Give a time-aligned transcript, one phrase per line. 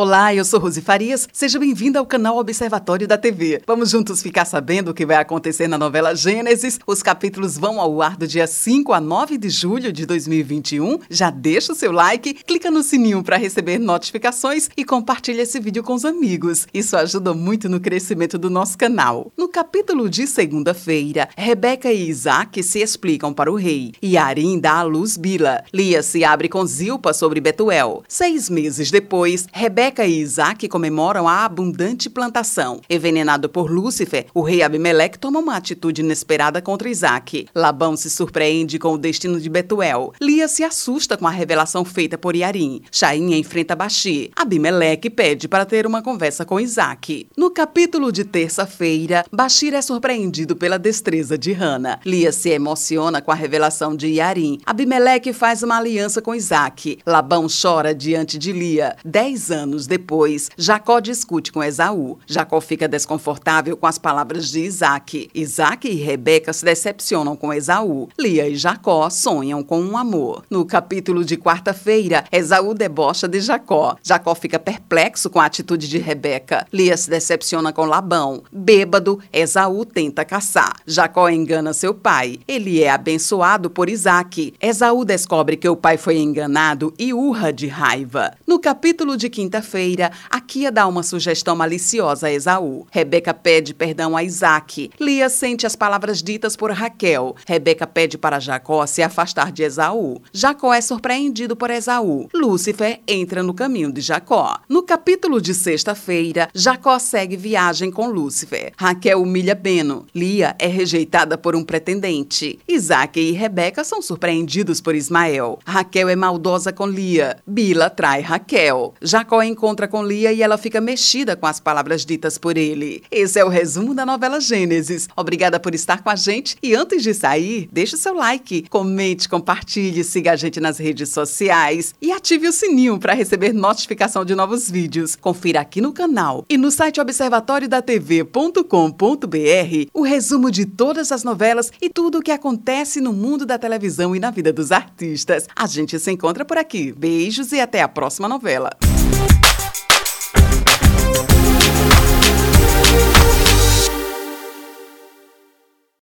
[0.00, 1.28] Olá, eu sou Rose Farias.
[1.32, 3.60] Seja bem-vinda ao canal Observatório da TV.
[3.66, 6.78] Vamos juntos ficar sabendo o que vai acontecer na novela Gênesis.
[6.86, 11.00] Os capítulos vão ao ar do dia 5 a 9 de julho de 2021.
[11.10, 15.82] Já deixa o seu like, clica no sininho para receber notificações e compartilha esse vídeo
[15.82, 16.68] com os amigos.
[16.72, 19.32] Isso ajuda muito no crescimento do nosso canal.
[19.36, 23.94] No capítulo de segunda-feira, Rebeca e Isaac se explicam para o rei.
[24.00, 25.64] E Arim dá à luz Bila.
[25.74, 28.04] Lia se abre com Zilpa sobre Betuel.
[28.06, 32.82] Seis meses depois, Rebeca Rebeca e Isaac comemoram a abundante plantação.
[32.90, 37.46] Envenenado por Lúcifer, o rei Abimeleque toma uma atitude inesperada contra Isaac.
[37.54, 40.12] Labão se surpreende com o destino de Betuel.
[40.20, 42.82] Lia se assusta com a revelação feita por Yarim.
[42.92, 44.30] Shain enfrenta Baxi.
[44.36, 47.26] Abimeleque pede para ter uma conversa com Isaac.
[47.34, 51.98] No capítulo de terça-feira, Bashir é surpreendido pela destreza de Hana.
[52.04, 54.60] Lia se emociona com a revelação de Yarim.
[54.66, 56.98] Abimeleque faz uma aliança com Isaac.
[57.06, 58.94] Labão chora diante de Lia.
[59.02, 62.18] Dez anos depois, Jacó discute com Esaú.
[62.26, 65.30] Jacó fica desconfortável com as palavras de Isaac.
[65.34, 68.08] Isaac e Rebeca se decepcionam com Esaú.
[68.18, 70.44] Lia e Jacó sonham com um amor.
[70.50, 73.96] No capítulo de quarta-feira, Esaú debocha de Jacó.
[74.02, 76.66] Jacó fica perplexo com a atitude de Rebeca.
[76.72, 78.42] Lia se decepciona com Labão.
[78.52, 80.76] Bêbado, Esaú tenta caçar.
[80.86, 82.38] Jacó engana seu pai.
[82.46, 84.54] Ele é abençoado por Isaac.
[84.60, 88.32] Esaú descobre que o pai foi enganado e urra de raiva.
[88.46, 92.86] No capítulo de quinta feira Akia dá uma sugestão maliciosa a Esaú.
[92.90, 94.90] Rebeca pede perdão a Isaac.
[95.00, 97.34] Lia sente as palavras ditas por Raquel.
[97.46, 100.20] Rebeca pede para Jacó se afastar de Esaú.
[100.32, 102.28] Jacó é surpreendido por Esaú.
[102.34, 104.58] Lúcifer entra no caminho de Jacó.
[104.68, 108.72] No capítulo de sexta-feira, Jacó segue viagem com Lúcifer.
[108.76, 110.06] Raquel humilha Beno.
[110.14, 112.58] Lia é rejeitada por um pretendente.
[112.68, 115.58] Isaac e Rebeca são surpreendidos por Ismael.
[115.66, 117.36] Raquel é maldosa com Lia.
[117.46, 118.94] Bila trai Raquel.
[119.00, 123.02] Jacó encontra com Lia e ela fica mexida com as palavras ditas por ele.
[123.10, 125.08] Esse é o resumo da novela Gênesis.
[125.16, 129.28] Obrigada por estar com a gente e antes de sair, deixe o seu like, comente,
[129.28, 134.34] compartilhe, siga a gente nas redes sociais e ative o sininho para receber notificação de
[134.34, 135.16] novos vídeos.
[135.16, 141.88] Confira aqui no canal e no site observatoriodatv.com.br o resumo de todas as novelas e
[141.88, 145.46] tudo o que acontece no mundo da televisão e na vida dos artistas.
[145.54, 146.92] A gente se encontra por aqui.
[146.92, 148.87] Beijos e até a próxima novela.